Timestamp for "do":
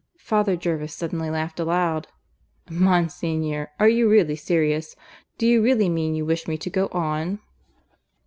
5.37-5.45